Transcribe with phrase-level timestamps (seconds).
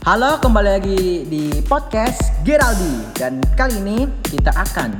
[0.00, 4.96] Halo, kembali lagi di podcast Geraldi dan kali ini kita akan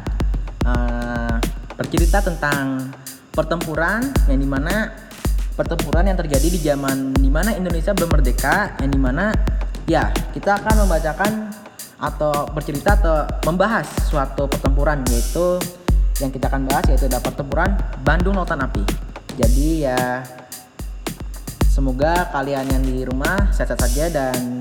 [0.69, 1.41] uh,
[1.73, 2.93] bercerita tentang
[3.33, 4.93] pertempuran yang di mana
[5.57, 9.33] pertempuran yang terjadi di zaman di mana Indonesia belum merdeka yang di mana
[9.89, 11.49] ya kita akan membacakan
[11.97, 15.57] atau bercerita atau membahas suatu pertempuran yaitu
[16.21, 17.73] yang kita akan bahas yaitu ada pertempuran
[18.05, 18.85] Bandung Lautan Api.
[19.41, 20.21] Jadi ya
[21.73, 24.61] semoga kalian yang di rumah sehat-sehat saja dan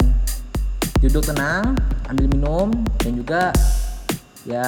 [1.00, 1.80] duduk tenang
[2.12, 2.68] ambil minum
[3.00, 3.42] dan juga
[4.44, 4.68] ya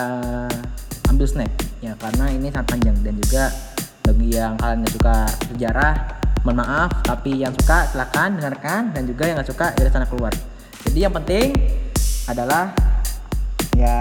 [1.12, 1.52] ambil snack.
[1.84, 2.96] Ya karena ini sangat panjang.
[3.04, 3.52] Dan juga
[4.08, 5.16] bagi yang kalian yang suka
[5.52, 5.94] sejarah
[6.48, 6.90] mohon maaf.
[7.04, 8.82] Tapi yang suka silakan dengarkan.
[8.96, 10.32] Dan juga yang nggak suka dari sana keluar.
[10.88, 11.52] Jadi yang penting
[12.32, 12.72] adalah
[13.76, 13.98] ya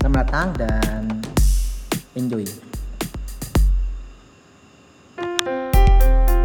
[0.00, 1.00] selamat datang dan
[2.16, 2.44] enjoy.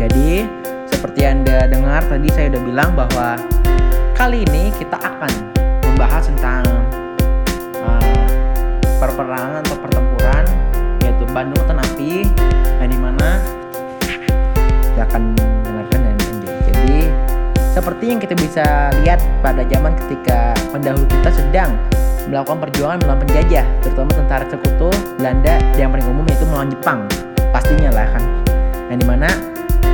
[0.01, 0.29] Jadi
[0.89, 3.37] seperti anda dengar tadi saya udah bilang bahwa
[4.15, 5.31] Kali ini kita akan
[5.87, 6.63] membahas tentang
[7.81, 8.25] uh,
[9.01, 10.43] perperangan atau pertempuran
[11.01, 12.29] yaitu Bandung Lautan Api
[12.81, 13.41] yang di mana
[14.93, 15.33] kita akan
[15.65, 16.57] dengarkan dan enjoy.
[16.69, 16.99] Jadi
[17.73, 18.65] seperti yang kita bisa
[19.01, 21.71] lihat pada zaman ketika pendahulu kita sedang
[22.29, 26.99] melakukan perjuangan melawan penjajah, terutama tentara sekutu Belanda yang paling umum yaitu melawan Jepang.
[27.49, 28.23] Pastinya lah kan.
[28.93, 29.50] Yang di mana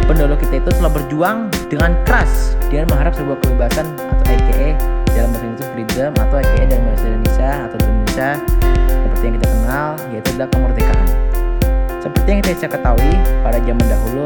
[0.07, 1.37] pendahulu kita itu telah berjuang
[1.67, 3.85] dengan keras dengan mengharap sebuah kebebasan
[4.23, 4.79] AKA
[5.11, 8.29] dalam bahasa Indonesia freedom atau AKA dalam bahasa Indonesia atau dalam Indonesia
[9.03, 11.07] seperti yang kita kenal yaitu adalah kemerdekaan.
[11.99, 13.13] Seperti yang kita bisa ketahui
[13.43, 14.25] pada zaman dahulu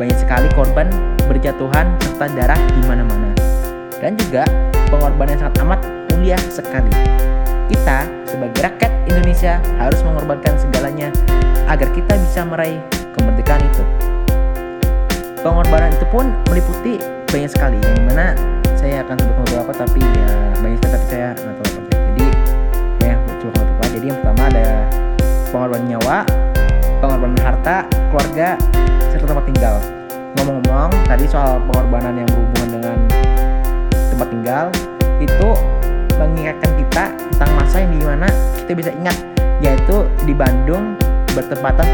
[0.00, 0.88] banyak sekali korban
[1.28, 3.30] berjatuhan serta darah di mana-mana
[4.00, 4.48] dan juga
[4.88, 5.80] pengorbanan yang sangat amat
[6.14, 6.92] mulia sekali.
[7.68, 11.12] Kita sebagai rakyat Indonesia harus mengorbankan segalanya
[11.68, 12.80] agar kita bisa meraih
[13.12, 13.84] kemerdekaan itu.
[15.40, 16.98] Pengorbanan itu pun meliputi
[17.30, 18.34] banyak sekali yang di mana
[18.74, 22.26] saya akan sebut beberapa tapi ya banyak sekali tapi saya nggak tahu apa jadi
[23.04, 24.66] ya coba beberapa jadi yang pertama ada
[25.50, 26.16] pengorbanan nyawa
[26.98, 27.76] pengorbanan harta
[28.10, 28.48] keluarga
[29.10, 29.76] serta tempat tinggal.
[30.38, 32.98] Ngomong-ngomong tadi soal pengorbanan yang berhubungan dengan
[33.90, 34.66] tempat tinggal
[35.18, 35.50] itu
[36.18, 38.28] mengingatkan kita tentang masa yang di mana
[38.62, 39.16] kita bisa ingat
[39.58, 40.94] yaitu di Bandung
[41.34, 41.86] bertepatan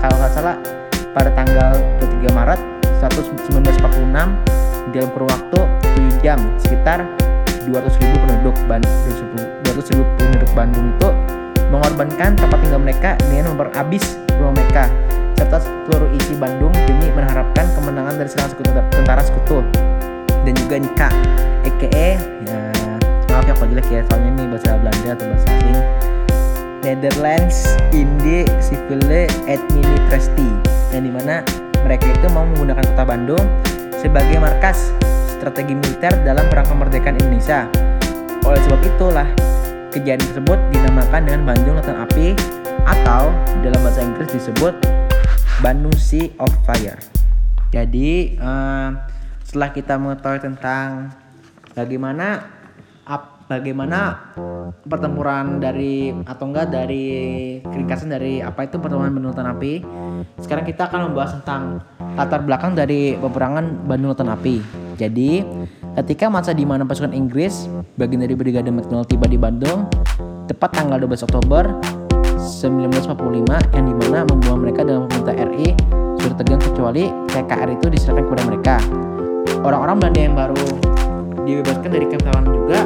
[0.00, 0.56] kalau nggak salah
[1.12, 2.73] pada tanggal 23 Maret
[3.12, 5.60] 1946 dalam kurun waktu
[6.20, 7.04] 7 jam sekitar
[7.66, 8.94] 200 ribu penduduk Bandung
[9.64, 11.08] 200 ribu penduduk Bandung itu
[11.72, 14.86] mengorbankan tempat tinggal mereka dengan memperhabis rumah mereka
[15.34, 19.58] serta seluruh isi Bandung demi mengharapkan kemenangan dari serangan sekutu tentara sekutu
[20.46, 21.08] dan juga Nika
[21.66, 22.08] EKE
[22.46, 22.58] ya
[23.34, 25.78] maaf ya kalau jelek ya soalnya ini bahasa Belanda atau bahasa asing.
[26.84, 27.58] Netherlands
[27.96, 30.48] Indi Civile Administrasi
[30.92, 31.40] yang di mana
[31.84, 33.44] mereka itu mau menggunakan kota Bandung
[34.00, 34.88] sebagai markas
[35.36, 37.68] strategi militer dalam perang kemerdekaan Indonesia.
[38.48, 39.28] Oleh sebab itulah,
[39.92, 42.32] kejadian tersebut dinamakan dengan Bandung Lautan Api
[42.88, 43.28] atau
[43.60, 44.72] dalam bahasa Inggris disebut
[45.60, 46.96] Bandung Sea of Fire.
[47.68, 48.96] Jadi, uh,
[49.44, 51.12] setelah kita mengetahui tentang
[51.76, 52.48] bagaimana
[53.44, 54.32] bagaimana
[54.88, 57.06] pertempuran dari atau enggak dari
[57.60, 59.74] keringkasan dari apa itu pertempuran Bandung Lautan Api.
[60.38, 61.82] Sekarang kita akan membahas tentang
[62.14, 64.62] latar belakang dari peperangan Bandung Lautan Api.
[64.94, 65.42] Jadi,
[65.98, 67.66] ketika masa di mana pasukan Inggris
[67.98, 69.90] bagian dari Brigade McDonald tiba di Bandung
[70.46, 71.64] tepat tanggal 12 Oktober
[72.38, 75.68] 1945 yang di mana membuang mereka dalam pemerintah RI
[76.20, 78.76] sudah tegang kecuali TKR itu diserahkan kepada mereka.
[79.64, 80.66] Orang-orang Belanda yang baru
[81.44, 82.80] dibebaskan dari kemampuan juga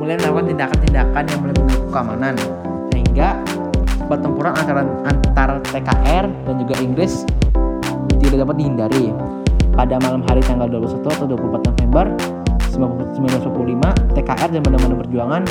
[0.00, 2.34] mulai melakukan tindakan-tindakan yang mulai mengganggu keamanan
[2.88, 3.28] sehingga
[4.10, 7.22] pertempuran antara antara TKR dan juga Inggris
[8.18, 9.14] tidak dapat dihindari.
[9.70, 12.04] Pada malam hari tanggal 21 atau 24 November
[12.74, 15.42] 1945, TKR dan benda-benda perjuangan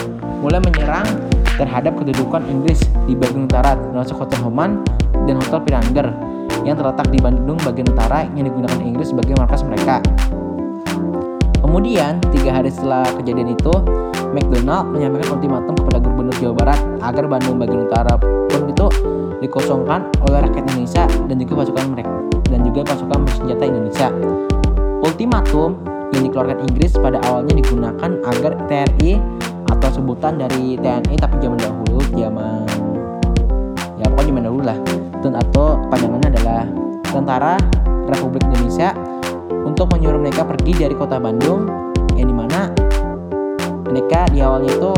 [0.44, 1.08] mulai menyerang
[1.56, 4.84] terhadap kedudukan Inggris di bagian utara termasuk Hotel Homan
[5.26, 6.08] dan Hotel Piranger
[6.68, 10.04] yang terletak di Bandung bagian utara yang digunakan Inggris sebagai markas mereka.
[11.64, 13.74] Kemudian, tiga hari setelah kejadian itu,
[14.32, 18.88] McDonald menyampaikan ultimatum kepada Gubernur Jawa Barat agar Bandung bagian utara pun itu
[19.40, 22.16] dikosongkan oleh rakyat Indonesia dan juga pasukan mereka
[22.50, 24.08] dan juga pasukan bersenjata Indonesia.
[25.00, 25.70] Ultimatum
[26.14, 29.12] yang dikeluarkan Inggris pada awalnya digunakan agar TNI
[29.70, 32.66] atau sebutan dari TNI tapi zaman dahulu zaman
[34.02, 34.78] ya pokoknya zaman dahulu lah
[35.20, 36.62] atau kepanjangannya adalah
[37.10, 37.56] Tentara
[38.08, 38.96] Republik Indonesia
[39.68, 41.68] untuk menyuruh mereka pergi dari kota Bandung
[42.16, 42.72] yang di mana
[43.90, 44.92] mereka di awalnya itu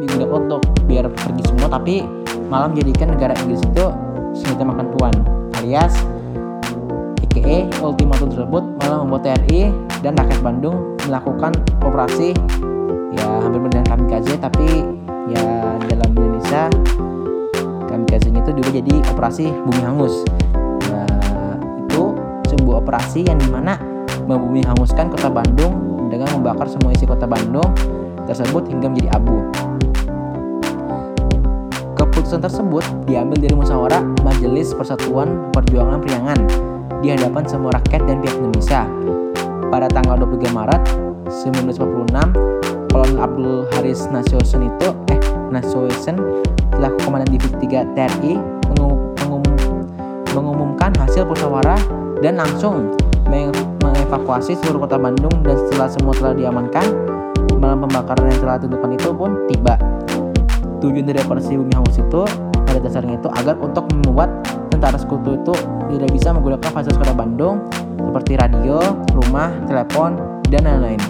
[0.00, 2.04] digunakan untuk biar pergi semua tapi
[2.48, 3.84] malah menjadikan negara Inggris itu
[4.36, 5.14] senjata makan tuan
[5.60, 5.94] alias
[7.30, 9.70] EKE ultimatum tersebut malah membuat TNI
[10.02, 11.54] dan rakyat Bandung melakukan
[11.86, 12.34] operasi.
[13.10, 14.86] Ya hampir dengan kamikaze tapi
[15.30, 15.42] ya
[15.90, 16.66] dalam Indonesia
[17.86, 20.14] kamikaze itu juga jadi operasi bumi hangus.
[20.90, 21.06] Ya,
[21.86, 22.18] itu
[22.50, 23.78] sebuah operasi yang di mana
[24.26, 27.66] membumi hanguskan kota Bandung dengan membakar semua isi kota Bandung
[28.28, 29.40] tersebut hingga menjadi abu
[32.00, 36.38] Keputusan tersebut diambil dari musyawarah Majelis Persatuan Perjuangan Priangan
[37.00, 38.84] di hadapan semua rakyat dan pihak Indonesia.
[39.68, 40.82] Pada tanggal 23 Maret
[41.28, 45.20] 1946, Kolonel Abdul Haris Nasution itu eh
[45.52, 46.16] Nasution
[46.76, 48.32] selaku komandan divisi 3 TNI
[48.72, 49.42] mengum, mengum,
[50.32, 51.80] mengumumkan hasil musyawarah
[52.24, 52.96] dan langsung
[53.80, 56.84] mengevakuasi seluruh kota Bandung dan setelah semua telah diamankan
[57.58, 59.74] malam pembakaran yang telah ditentukan itu pun tiba
[60.80, 62.22] tujuan dari operasi bumi hangus itu
[62.64, 64.30] pada dasarnya itu agar untuk membuat
[64.72, 65.54] tentara sekutu itu
[65.92, 67.56] tidak bisa menggunakan fasilitas kota Bandung
[68.00, 68.80] seperti radio,
[69.12, 70.16] rumah, telepon,
[70.48, 71.00] dan lain-lain.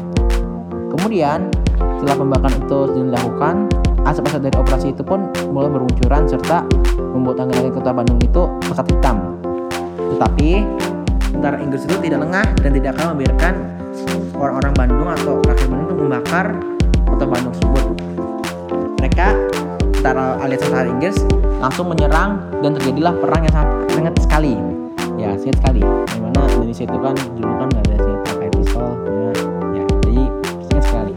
[0.90, 1.48] Kemudian
[2.02, 3.54] setelah pembakaran itu dilakukan,
[4.04, 6.66] asap-asap dari operasi itu pun mulai bermunculan serta
[7.14, 9.16] membuat angin-angin kota Bandung itu pekat hitam.
[10.16, 10.50] Tetapi
[11.31, 13.54] tentara Inggris itu tidak lengah dan tidak akan membiarkan
[14.40, 16.46] orang-orang Bandung atau rakyat Bandung membakar
[17.04, 17.84] kota Bandung tersebut.
[19.00, 19.26] Mereka
[20.00, 21.16] tentara alias tentara Inggris
[21.60, 24.54] langsung menyerang dan terjadilah perang yang sangat sangat sekali.
[25.20, 25.82] Ya sangat sekali.
[25.84, 29.31] Di mana Indonesia itu kan dulu kan nggak ada senjata kayak pistol ya,
[29.76, 30.22] ya jadi
[30.69, 31.14] sangat sekali.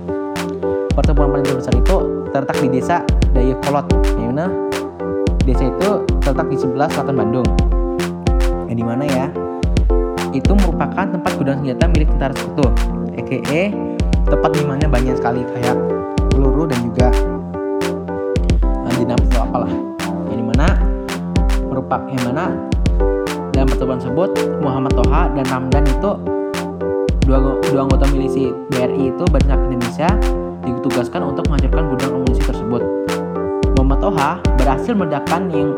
[0.94, 1.96] Pertempuran paling terbesar itu
[2.36, 2.98] terletak di desa
[3.34, 3.86] Dayakolot
[4.20, 4.46] yang mana
[5.44, 7.48] desa itu terletak di sebelah selatan Bandung.
[8.68, 9.28] Yang di mana ya
[10.34, 12.66] itu merupakan tempat gudang senjata milik tentara sekutu
[13.16, 13.72] EKE
[14.26, 15.78] tempat di mana banyak sekali kayak
[16.34, 17.14] peluru dan juga
[18.98, 19.74] dinamis atau apalah
[20.32, 20.68] yang di mana
[21.70, 22.46] merupakan yang mana
[23.54, 24.30] dalam pertemuan tersebut
[24.64, 26.12] Muhammad Toha dan Ramdan itu
[27.28, 27.38] dua,
[27.70, 30.10] dua anggota milisi BRI itu banyak Indonesia
[30.64, 32.82] ditugaskan untuk menghancurkan gudang amunisi tersebut.
[33.76, 35.76] Muhammad Toha berhasil meledakkan yang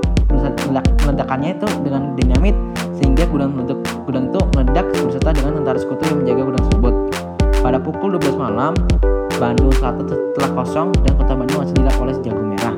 [1.06, 2.56] meledakannya itu dengan dinamit
[2.96, 6.94] sehingga gudang meledak, gudang itu meledak beserta dengan tentara sekutu yang menjaga gudang tersebut.
[7.66, 8.74] Pada pukul 12 malam,
[9.36, 12.76] Bandung Selatan telah kosong dan kota Bandung masih dilap oleh sejago merah.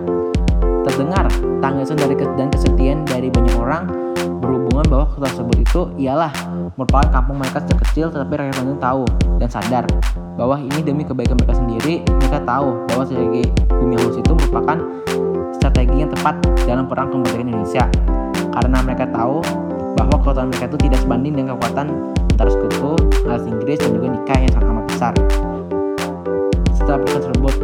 [0.87, 1.25] Terdengar
[1.59, 4.06] tangisan dari dan kesedihan dari banyak orang
[4.37, 6.31] berhubungan bahwa kota tersebut itu ialah
[6.77, 9.03] merupakan kampung mereka sejak kecil tetapi rakyat Bandung tahu
[9.41, 9.85] dan sadar
[10.37, 14.77] bahwa ini demi kebaikan mereka sendiri mereka tahu bahwa strategi bumi halus itu merupakan
[15.57, 16.35] strategi yang tepat
[16.69, 17.85] dalam perang kemerdekaan Indonesia
[18.53, 19.41] karena mereka tahu
[19.97, 21.87] bahwa kekuatan mereka itu tidak sebanding dengan kekuatan
[22.37, 22.93] antara sekutu,
[23.25, 25.13] alas Inggris dan juga nikah yang sangat amat besar.
[26.77, 27.55] Setelah peristiwa tersebut,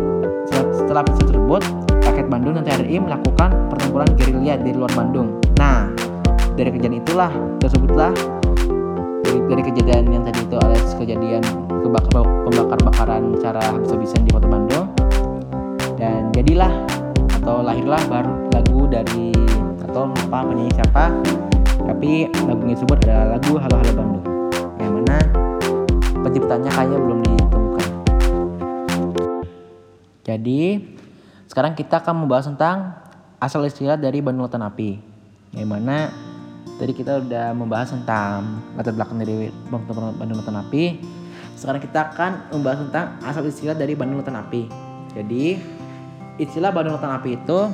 [0.73, 1.61] setelah peristiwa tersebut,
[2.09, 5.37] rakyat Bandung dan TNI melakukan pertempuran gerilya di luar Bandung.
[5.61, 5.92] Nah,
[6.53, 8.13] dari kejadian itulah tersebutlah
[9.49, 14.87] dari, kejadian yang tadi itu alias kejadian kebakar pembakar-bakaran secara habis-habisan di kota Bandung
[15.97, 16.69] dan jadilah
[17.41, 19.33] atau lahirlah baru lagu dari
[19.89, 21.05] atau lupa penyanyi siapa
[21.83, 24.25] tapi lagunya tersebut adalah lagu Halo Halo Bandung
[24.77, 25.17] yang mana
[26.21, 27.87] penciptanya kayaknya belum ditemukan
[30.23, 30.61] jadi
[31.49, 32.97] sekarang kita akan membahas tentang
[33.43, 34.97] asal istilah dari Bandung Lautan Api.
[35.53, 36.09] Yang mana
[36.83, 40.99] tadi kita udah membahas tentang latar belakang dari Bandung Lautan Api.
[41.55, 44.67] Sekarang kita akan membahas tentang asal istilah dari Bandung Lautan Api.
[45.15, 45.55] Jadi
[46.43, 47.71] istilah Bandung Lautan Api itu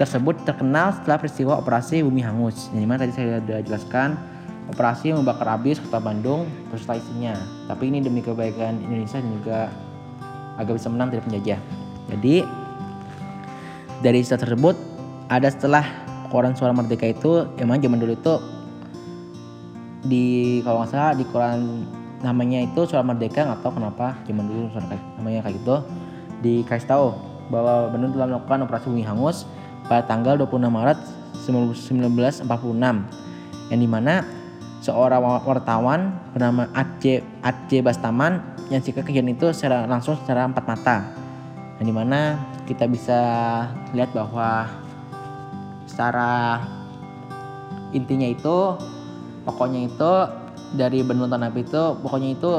[0.00, 2.72] tersebut terkenal setelah peristiwa operasi Bumi Hangus.
[2.72, 4.16] Yang mana tadi saya sudah jelaskan
[4.72, 7.36] operasi membakar habis kota Bandung beserta isinya.
[7.68, 9.58] Tapi ini demi kebaikan Indonesia dan juga
[10.56, 11.60] agar bisa menang dari penjajah.
[12.08, 12.40] Jadi
[14.00, 14.76] dari istilah tersebut
[15.28, 18.34] ada setelah koran suara merdeka itu emang zaman dulu itu
[20.06, 20.26] di
[20.62, 21.86] kalau nggak salah di koran
[22.22, 24.62] namanya itu suara merdeka nggak tahu kenapa zaman dulu
[25.18, 25.76] namanya kayak gitu
[26.42, 27.06] dikasih tahu
[27.50, 29.46] bahwa Bandung telah melakukan operasi bumi hangus
[29.86, 30.98] pada tanggal 26 Maret
[31.46, 32.46] 1946
[33.70, 34.26] yang di mana
[34.82, 40.96] seorang wartawan bernama Aceh Aceh Bastaman yang jika kejadian itu secara langsung secara empat mata
[41.78, 43.20] yang di mana kita bisa
[43.94, 44.66] lihat bahwa
[45.96, 46.60] secara
[47.96, 48.76] intinya itu
[49.48, 50.12] pokoknya itu
[50.76, 52.52] dari benua tanah itu pokoknya itu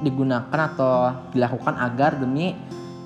[0.00, 2.56] digunakan atau dilakukan agar demi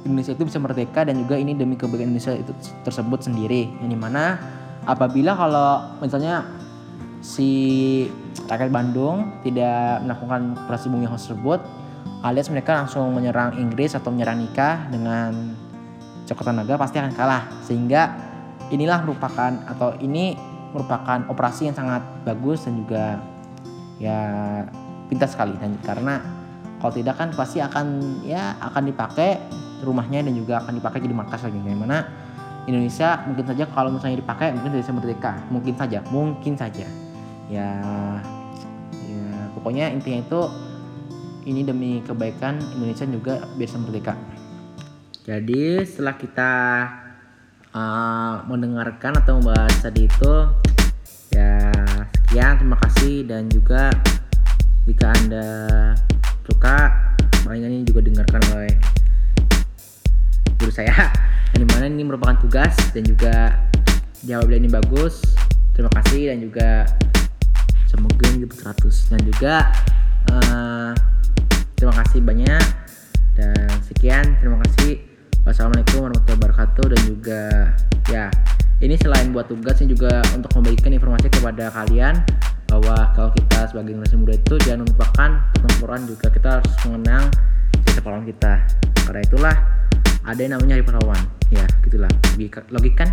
[0.06, 2.54] Indonesia itu bisa merdeka dan juga ini demi kebaikan Indonesia itu
[2.86, 3.66] tersebut sendiri.
[3.82, 4.38] Yang di mana
[4.86, 6.46] apabila kalau misalnya
[7.18, 7.50] si
[8.46, 11.58] rakyat Bandung tidak melakukan operasi bumi tersebut
[12.22, 15.34] alias mereka langsung menyerang Inggris atau menyerang nikah dengan
[16.30, 17.50] Coklat Naga pasti akan kalah.
[17.66, 18.27] Sehingga
[18.68, 20.36] inilah merupakan atau ini
[20.72, 23.04] merupakan operasi yang sangat bagus dan juga
[23.96, 24.20] ya
[25.08, 25.56] pintar sekali.
[25.56, 26.20] Dan karena
[26.78, 29.40] kalau tidak kan pasti akan ya akan dipakai
[29.82, 31.58] rumahnya dan juga akan dipakai jadi markas lagi.
[31.64, 31.80] Yang
[32.68, 35.32] Indonesia mungkin saja kalau misalnya dipakai mungkin bisa merdeka.
[35.48, 36.86] Mungkin saja mungkin saja.
[37.48, 37.70] Ya
[39.08, 39.24] ya
[39.56, 40.40] pokoknya intinya itu
[41.48, 44.12] ini demi kebaikan Indonesia juga bisa merdeka.
[45.24, 46.52] Jadi setelah kita
[47.72, 50.34] uh, mendengarkan atau membahas tadi itu
[51.34, 51.72] ya
[52.24, 53.26] sekian terima kasih.
[53.28, 53.92] Dan juga
[54.88, 55.48] jika anda
[56.48, 56.92] suka
[57.44, 58.72] paling ini juga dengarkan oleh
[60.60, 60.92] guru saya.
[61.56, 63.56] Yang di mana ini merupakan tugas dan juga
[64.24, 65.24] jawaban ini bagus.
[65.72, 66.68] Terima kasih dan juga
[67.88, 69.54] semoga ini dapat 100 dan juga
[70.28, 70.92] uh,
[71.78, 72.64] terima kasih banyak.
[73.38, 75.07] Dan sekian terima kasih
[75.46, 77.42] wassalamualaikum warahmatullahi wabarakatuh dan juga
[78.08, 78.24] ya
[78.78, 82.22] ini selain buat tugasnya juga untuk membagikan informasi kepada kalian
[82.70, 87.24] bahwa kalau kita sebagai generasi muda itu jangan melupakan pertempuran juga kita harus mengenang
[87.82, 88.52] cerita pahlawan kita.
[89.08, 89.56] Karena itulah
[90.22, 92.12] ada yang namanya hari pahlawan ya gitulah.
[92.36, 93.08] Logika logikan.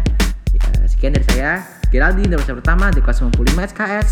[0.55, 1.65] Ya, sekian dari saya.
[1.89, 4.09] Geraldi dari pertama di kelas 95 SKS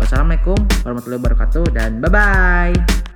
[0.00, 3.09] wassalamualaikum warahmatullahi wabarakatuh dan bye bye